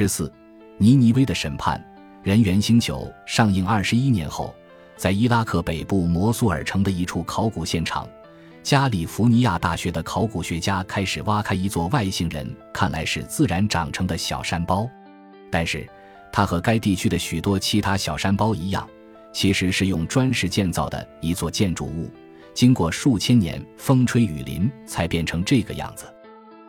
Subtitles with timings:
[0.00, 0.32] 十四，
[0.78, 1.78] 尼尼微的审判。
[2.22, 4.54] 人猿星球上映二十一年后，
[4.96, 8.08] 在伊拉克北部摩苏尔城的一处考古现场，
[8.62, 14.88] 加利福尼亚大学的考古学家开始挖开一座外星人看来是自然长成的小山包，
[15.50, 15.86] 但是
[16.32, 18.88] 它和该地区的许多其他小山包一样，
[19.34, 22.10] 其实是用砖石建造的一座建筑物，
[22.54, 26.06] 经过数千年风吹雨淋才变成这个样子。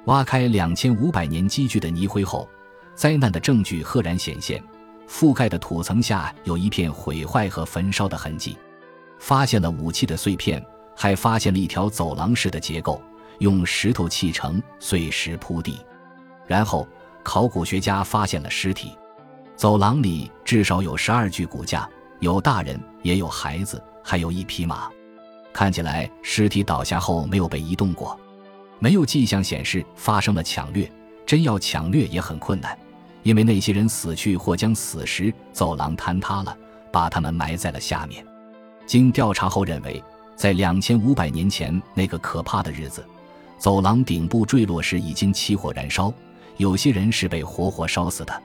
[0.07, 2.49] 挖开两千五百年积聚的泥灰后，
[3.01, 4.63] 灾难的证据赫然显现。
[5.09, 8.55] 覆盖的土层下有一片毁坏和焚烧的痕迹，
[9.17, 10.63] 发现了武器的碎片，
[10.95, 13.01] 还发现了一条走廊式的结构，
[13.39, 15.79] 用石头砌成，碎石铺地。
[16.45, 16.87] 然后，
[17.23, 18.95] 考古学家发现了尸体。
[19.55, 21.89] 走廊里至少有十二具骨架，
[22.19, 24.87] 有大人，也有孩子，还有一匹马。
[25.51, 28.15] 看起来尸体倒下后没有被移动过，
[28.77, 30.87] 没有迹象显示发生了抢掠。
[31.25, 32.77] 真要抢掠也很困难。
[33.23, 36.57] 因为那些人死去或将死时，走廊坍塌了，
[36.91, 38.25] 把他们埋在了下面。
[38.85, 40.03] 经调查后认为，
[40.35, 43.05] 在两千五百年前那个可怕的日子，
[43.57, 46.11] 走廊顶部坠落时已经起火燃烧，
[46.57, 48.41] 有些人是被活活烧死的。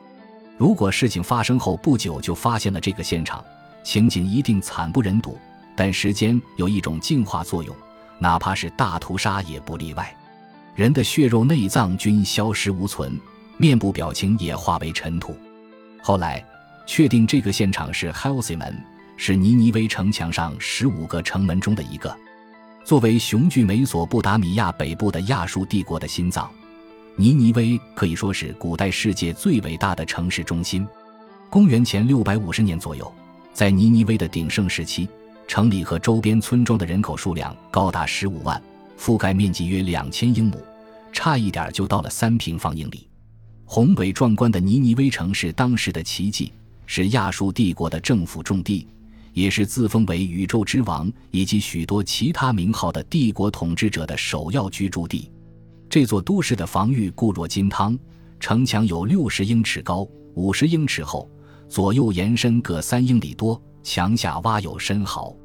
[0.58, 3.44] 如果事情发生后不久就发现了这个现场，
[3.82, 5.38] 情景一定惨不忍睹。
[5.74, 7.74] 但时间有一种净化作用，
[8.18, 10.16] 哪怕是大屠杀也不例外，
[10.74, 13.20] 人的血肉内脏均消失无存。
[13.58, 15.36] 面部表情也化为尘土。
[16.02, 16.44] 后来
[16.86, 18.76] 确定这个现场是 Halsey 门，
[19.16, 22.16] 是尼尼微城墙上十五个城门中的一个。
[22.84, 26.48] 作为雄踞美索不达米亚北部的亚述帝国的心脏，
[27.16, 30.86] 尼尼微可以说是古代世界最伟大的城市中心。
[31.50, 33.12] 公元前六百五十年左右，
[33.52, 35.08] 在尼尼微的鼎盛时期，
[35.48, 38.62] 城里和周边村庄的人口数量高达十五万，
[38.96, 40.56] 覆盖面积约两千英亩，
[41.12, 43.08] 差一点就到了三平方英里。
[43.68, 46.52] 宏伟壮观的尼尼微城是当时的奇迹，
[46.86, 48.86] 是亚述帝国的政府重地，
[49.32, 55.30] 也是自封为宇宙之王以及许多其他名号的帝国统治者的首要居住地。
[55.90, 57.98] 这座都市的防御固若金汤，
[58.38, 61.28] 城墙有六十英尺高，五十英尺厚，
[61.68, 65.36] 左右延伸各三英里多，墙下挖有深壕。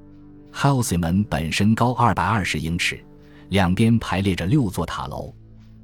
[0.53, 3.03] Halsey 门本身高二百二十英尺，
[3.49, 5.33] 两边排列着六座塔楼。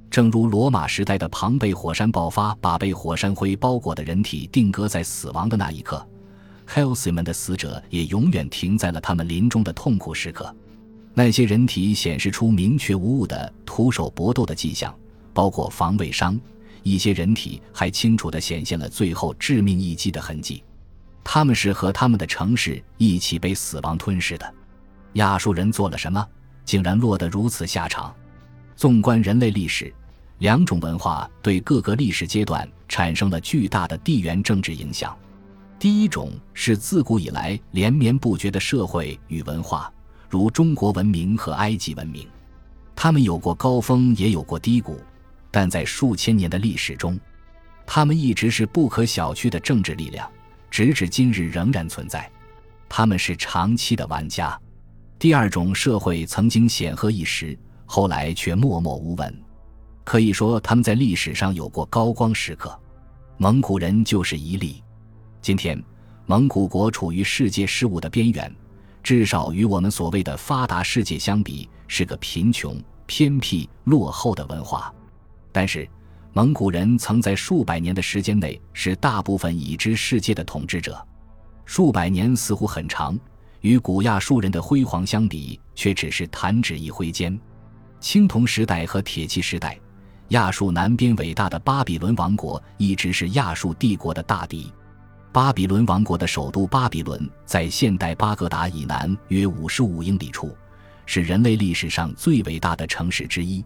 [0.10, 6.06] 正如罗马时代的庞贝火山爆发，把被火山灰包裹的人体定格在死亡的那一刻
[6.66, 10.54] h e l s y 们的死者也永远停在了他们临终的痛苦时刻。
[11.14, 14.94] 那些人体显示出明确无误的徒手搏斗的迹象，
[15.34, 16.40] 包括防卫伤。
[16.84, 20.64] 一些人体还清楚地显现了最后致命一击的痕迹。
[21.24, 24.54] 他们是和他们的城市一起被死亡吞噬的。
[25.14, 26.26] 亚述人做了什么，
[26.64, 28.14] 竟然落得如此下场？
[28.78, 29.92] 纵观人类历史，
[30.38, 35.18] 两种文化对各个历史阶段产生了巨大的地缘政治影响。
[35.80, 39.92] 第一种是自古以来连绵不绝的社会与文化，
[40.30, 42.28] 如中国文明和埃及文明，
[42.96, 45.02] 他们有过高峰，也有过低谷，
[45.50, 47.20] 但在数千年的历史中，
[47.84, 50.30] 他们一直是不可小觑的政治力量，
[50.70, 52.30] 直至今日仍然存在。
[52.88, 54.56] 他们是长期的玩家。
[55.18, 57.58] 第二种社会曾经显赫一时。
[57.88, 59.44] 后来却默默无闻，
[60.04, 62.78] 可以说他们在历史上有过高光时刻。
[63.38, 64.84] 蒙古人就是一例。
[65.42, 65.82] 今天，
[66.26, 68.54] 蒙古国处于世界事务的边缘，
[69.02, 74.94] 至少与我们所谓的发达世界相比，是个贫穷、偏僻、落后的文化。
[75.54, 75.88] 但是，
[76.34, 81.04] 蒙古人曾在数百年的时间内是大部分已知世界的统治者。
[81.64, 83.18] 数百年似乎很长，
[83.62, 87.40] 与古亚述人的辉煌相比，却只是弹指一挥间。
[88.00, 89.78] 青铜时代和铁器时代，
[90.30, 94.72] 亚述南边伟大的巴比伦王国一直是亚述帝国的大敌。
[95.32, 100.56] 巴比伦王国的首都巴比伦在现代巴格达以南约五十五英里处，
[101.06, 103.64] 是人类历史上最伟大的城市之一。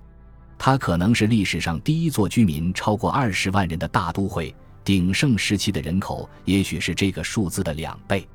[0.58, 4.53] 它可能是历史上第一座居民超过二十万人的大都会，
[4.84, 8.28] 鼎盛时期的人口也许是这个数字的两倍。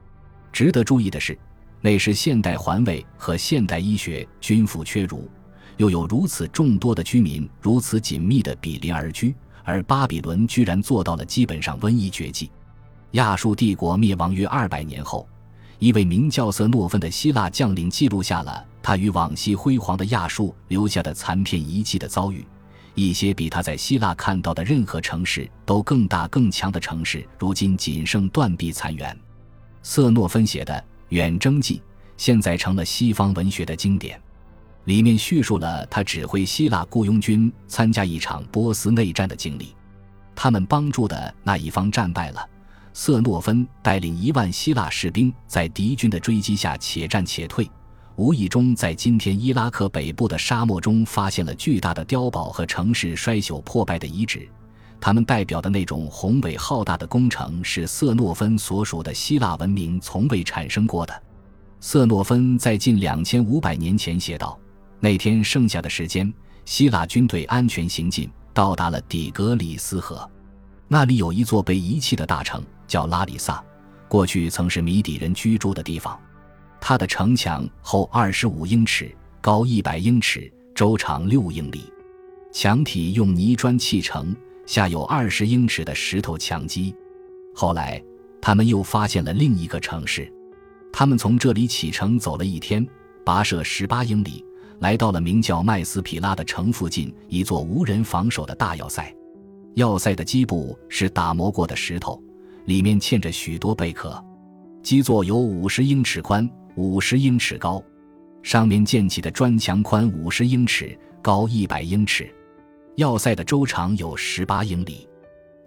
[0.53, 1.39] 值得注意的是，
[1.81, 5.29] 那时现代环卫和现代医学均负缺如。
[5.77, 9.35] 又有如此众多的居民如此紧密的比邻而居，
[9.65, 12.51] 而巴比伦居然做到了基本上瘟疫绝迹。
[13.13, 15.29] 亚述帝国灭亡约二百年后，
[15.79, 22.45] 一位名叫瑟诺芬的希腊将领记录下了他与往昔辉煌的亚述留下的残片遗迹的遭遇。
[22.95, 29.15] 一些比他在希腊看到的任何城市都更大更强的城市，如今仅剩断壁残垣。
[29.83, 30.73] 瑟诺芬写的
[31.11, 31.77] 《远征记》
[32.17, 34.19] 现在成了西方文学的经典。
[34.87, 39.75] 里面叙述了他指挥希腊雇佣军参加一场波斯内战的经历。
[40.35, 42.49] 他们帮助的那一方战败了。
[42.93, 47.71] 瑟诺芬带领一万希腊士兵在敌军的追击下且战且退，
[48.15, 54.49] 无意中在今天伊拉克北部的沙漠中发现了巨大的碉堡和城市衰朽破败的遗址。
[54.99, 61.23] 他们代表的那种宏伟浩大的工程，是瑟诺芬所属的希腊文明从未产生过的。
[61.81, 64.59] 瑟诺芬在近两千五百年前写道
[65.01, 66.33] ：“那天剩下的时间，
[66.65, 70.29] 希腊军队安全行进，到达了底格里斯河。
[70.89, 73.63] 那里有一座被遗弃的大城，叫拉里萨，
[74.09, 76.19] 过去曾是米底人居住的地方。
[76.81, 81.93] 它的城墙厚二十五英尺，高一百英尺，周长六英里，
[82.53, 84.35] 墙体用泥砖砌成。”
[84.67, 86.93] 下有二十英尺的石头墙基。
[87.55, 88.03] 后来，
[88.43, 90.29] 他们又发现了另一个城市。
[90.93, 92.85] 他们从这里启程走了一天，
[93.25, 94.45] 跋涉十八英里，
[94.81, 99.13] 来到了名叫麦斯皮拉的城附近一座无人防守的大要塞。
[99.75, 102.23] 要塞的基部是打磨过的石头，
[102.65, 104.23] 里面嵌着许多贝壳。
[104.83, 107.83] 基座有五十英尺宽，五十英尺高，
[108.43, 112.33] 上面建起的砖墙宽五十英尺，高一百英尺。
[112.95, 115.07] 要塞的周长有十八英里，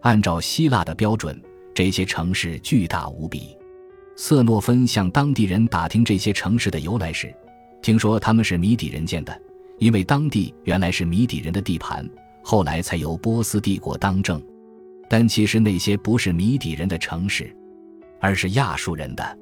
[0.01, 1.39] 按照希腊的标准，
[1.75, 3.55] 这些城市巨大无比。
[4.15, 7.31] 瑟诺芬向当地人打听这些城市的由来时，
[7.81, 9.41] 听说他们是米底人建的，
[9.77, 12.07] 因为当地原来是米底人的地盘，
[12.43, 14.41] 后来才由波斯帝国当政。
[15.09, 17.55] 但其实那些不是米底人的城市，
[18.19, 19.39] 而是亚述人的。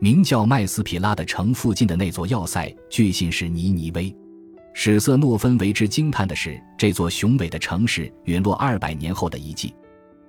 [0.00, 4.14] 名叫麦斯皮拉的城附近的那座要塞，据信是尼尼微。
[4.72, 9.72] 史瑟诺芬为之惊叹的是，这座雄伟的城市陨落二百年后的遗迹。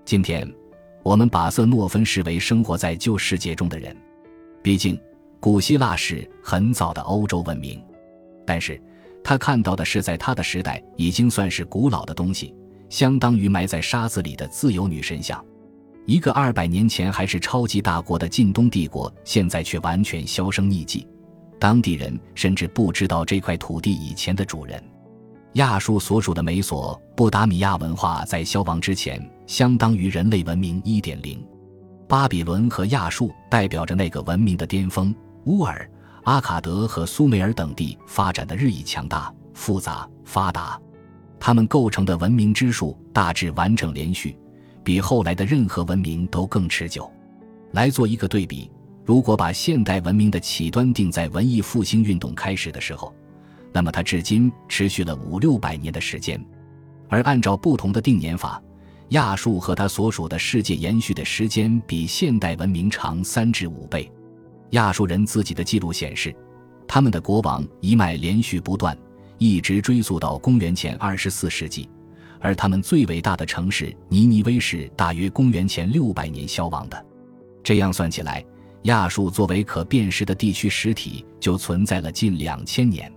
[0.06, 0.48] 今天，
[1.02, 3.96] 我们把瑟诺芬视为生活在旧世界中的人。
[4.62, 5.00] 毕竟，
[5.46, 7.80] 古希腊是很早的欧洲文明，
[8.48, 8.82] 但是
[9.24, 12.56] 他看到的是在他的时代已经算是古老的东西，
[12.90, 15.46] 相当于埋在沙子里的自由女神像。
[16.08, 21.08] 一个二百年前还是超级大国的近东帝国，现在却完全销声匿迹。
[21.60, 24.84] 当地人甚至不知道这块土地以前的主人。
[25.54, 31.38] 亚述所属的美索不达米亚文化在消亡之前，相当于人类文明1.0。
[32.08, 35.14] 巴比伦和亚述代表着那个文明的巅峰。
[35.46, 35.90] 乌尔、
[36.24, 40.80] 阿卡德和苏美尔等地发展的日益强大、复杂、发达，
[41.40, 44.36] 他们构成的文明之树大致完整连续，
[44.84, 47.10] 比后来的任何文明都更持久。
[47.72, 48.72] 来做一个对比。
[49.04, 53.14] 如果把现代文明的起端定在文艺复兴运动开始的时候，
[53.72, 56.44] 那么它至今持续了五六百年的时间。
[57.08, 58.60] 而按照不同的定年法，
[59.10, 64.12] 亚述和它所属的世界延续的时间比现代文明长三至五倍。
[64.76, 66.36] 亚述人自己的记录显示，
[66.86, 68.96] 他们的国王一脉连续不断，
[69.38, 71.90] 一直追溯到公元前二十四世纪，
[72.42, 77.06] 而他们最伟大的城市尼尼微是大约公元前六百年消亡的。
[77.64, 78.46] 这样算起来。
[78.84, 83.12] 亚述作为可辨识的地区实体，就存在了近两千年。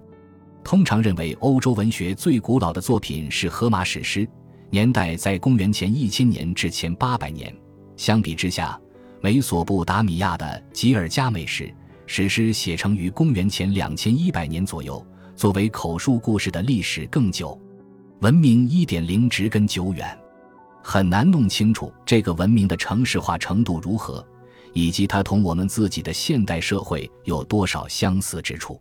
[0.65, 4.27] 通常认为，欧洲文学最古老的作品是荷马史诗，
[4.71, 7.55] 年代在公元前一千年至前八百年。
[7.99, 8.81] 相比之下，
[9.21, 11.75] 美索不达米亚的吉尔加美什
[12.07, 15.05] 史诗写成于公元前两千一百年左右，
[15.35, 17.61] 作为口述故事的历史更久，
[18.21, 20.19] 文明一点零植根久远，
[20.83, 24.27] 很难弄清楚这个文明的城市化程度如何。
[24.75, 28.81] 以及它同我们自己的现代社会有多少相似之处？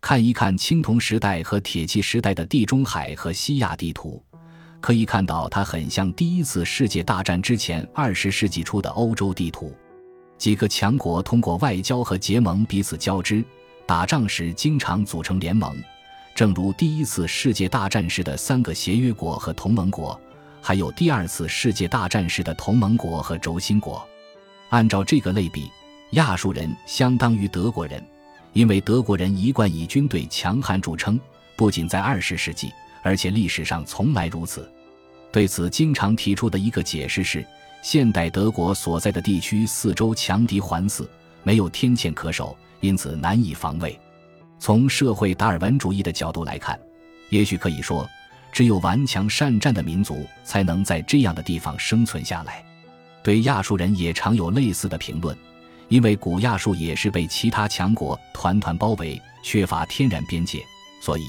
[0.00, 4.24] 看一看青铜时代和铁器时代的地中海和西亚地图，
[4.80, 9.72] 可以看到它很像第一次世界大战之前二十世纪初的欧洲地图。
[10.36, 13.44] 几个强国通过外交和结盟彼此交织，
[13.86, 15.76] 打仗时经常组成联盟，
[16.34, 20.18] 正如第一次世界大战时的三个协约国和同盟国，
[20.62, 24.06] 还有第二次世界大战时的同盟国和轴心国。
[24.68, 25.68] 按照这个类比，
[26.12, 28.00] 亚述人相当于德国人，
[28.52, 31.18] 因为德国人一贯以军队强悍著称，
[31.56, 32.70] 不仅在二十世纪，
[33.02, 34.70] 而且历史上从来如此。
[35.30, 37.44] 对此，经常提出的一个解释是，
[37.82, 41.06] 现代德国所在的地区四周强敌环伺，
[41.42, 43.98] 没有天堑可守，因此难以防卫。
[44.58, 46.78] 从社会达尔文主义的角度来看，
[47.28, 48.08] 也许可以说，
[48.50, 52.64] 只有顽强善战的民族才能在这样的地方生存下来。
[53.22, 55.36] 对亚述人也常有类似的评论，
[55.88, 60.64] 因为古亚述也是被其他强国团团包围，缺乏天然边界，
[61.02, 61.22] 所以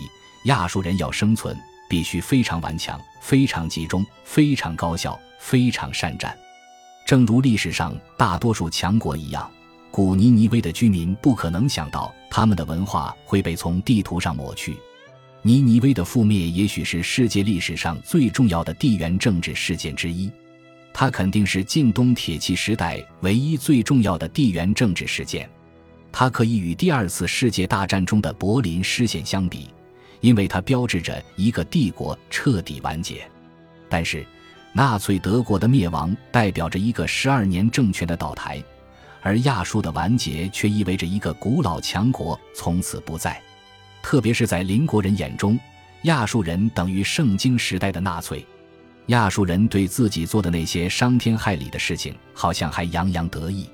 [0.50, 1.56] 亚述人要生存
[1.88, 6.36] 必须非常顽强、非常集中、非常高效、非常善战。
[7.06, 9.50] 正如历史上大多数强国一样，
[9.92, 14.76] 古尼尼微的居民不可能想到他们的文化会被从地图上抹去。
[15.44, 20.32] 尼尼微的覆灭也许是世界历史上最重要的地缘政治事件之一。
[20.92, 25.48] 它肯定是近东铁器时代唯一最重要的地缘政治事件。
[26.12, 29.70] 它可以与第二次世界大战中的柏林失陷相比，
[30.22, 33.30] 因为它标志着一个帝国彻底完结。
[33.88, 34.26] 但是，
[34.74, 38.64] 纳粹德国的灭亡代表着一个十二年政权的倒台，
[39.22, 43.42] 而亚述的完结却意味着一个古老强国从此不在。
[44.02, 45.60] 特别是在邻国人眼中，
[46.04, 48.46] 亚述人等于圣经时代的纳粹。
[49.08, 53.68] 亚述人对自己做的那些伤天害理的事情，好像还洋洋得意。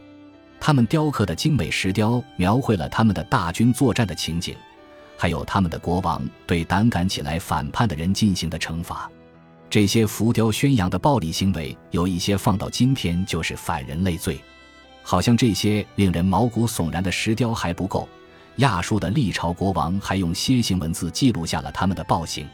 [0.62, 4.56] 他们雕刻的精美石雕描绘了他们的大军作战的情景，
[5.18, 9.10] 还有他们的国王对胆敢起来反叛的人进行的惩罚。
[9.70, 14.40] 这些浮雕宣扬的暴力行为，有一些放到今天就是反人类罪。
[15.02, 18.08] 好像这些令人毛骨悚然的石雕还不够，
[18.58, 22.48] 亚述的历朝国王还用楔形文字记录下了他们的暴行。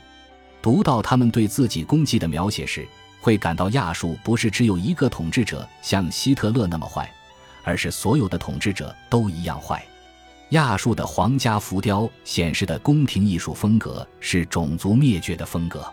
[0.61, 2.87] 读到他们对自己功绩的描写时，
[3.19, 7.09] 会感到亚述不是只有一个统治者像希特勒那么坏，
[7.63, 9.85] 而是所有的统治者都一样坏。
[10.51, 15.85] 亚述的皇家浮雕显示的宫廷艺术风格是种族灭绝的风格。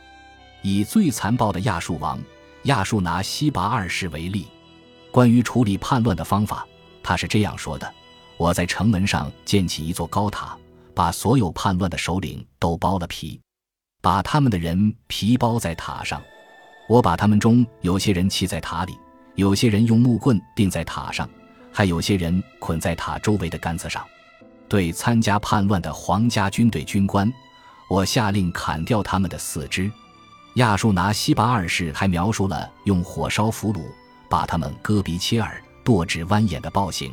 [0.63, 2.19] 以最残暴的亚述王
[2.65, 4.49] 亚述拿西拔二世为例，
[5.13, 6.67] 关于处理叛乱的方法，
[7.05, 7.95] 他是这样说的
[8.37, 10.59] ：“我在城门上建起一座高塔，
[10.93, 13.41] 把所有叛乱的首领都剥了皮。”
[14.03, 16.21] 把他们的人皮包在塔上，
[16.89, 18.99] 我把他们中有些人砌在塔里，
[19.37, 21.31] 有些人用木棍钉在塔上，
[21.73, 24.05] 还有些人捆在塔周围的杆子上。
[24.69, 27.33] 对参加叛乱的皇家军队军官，
[27.89, 29.91] 我下令砍掉他们的四肢。
[30.55, 33.83] 亚述拿西拔二世还描述了用火烧俘虏，
[34.29, 37.13] 把他们割鼻切耳、剁指剜眼的暴行。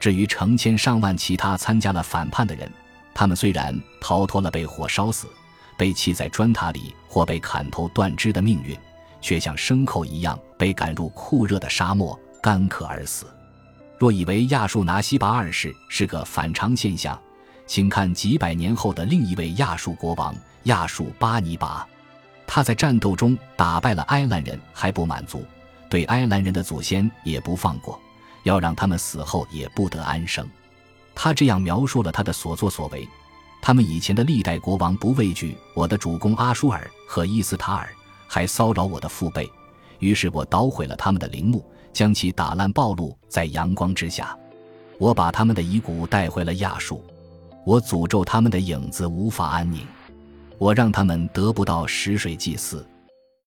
[0.00, 2.72] 至于成千上万其他参加了反叛的人，
[3.12, 5.28] 他们虽然逃脱了被火烧死。
[5.76, 8.76] 被弃在砖塔里或被砍头断肢的命运，
[9.20, 13.26] 却像牲口一样被赶入酷热的沙漠，干渴而死。
[13.98, 17.20] 若以为亚述拿西拔二世是个反常现象，
[17.66, 20.32] 请看几百年后的另一位亚述国王
[20.64, 21.86] 亚述巴尼拔。
[22.46, 25.44] 他在战斗中打败了埃兰人还不满足，
[25.90, 28.00] 对埃兰人的祖先也不放过，
[28.44, 30.48] 要让他们死后也不得安生。
[31.12, 33.06] 他这样描述了他的所作所为。
[33.60, 37.88] 他们以前的历代国王不畏惧我的主公阿舒尔和伊斯塔尔，
[38.28, 39.50] 还骚扰我的父辈，
[39.98, 44.36] 于是我捣毁了他们的陵墓，将其打烂暴露在阳光之下。
[44.98, 47.04] 我把他们的遗骨带回了亚述，
[47.64, 49.86] 我诅咒他们的影子无法安宁，
[50.58, 52.84] 我让他们得不到食水祭祀。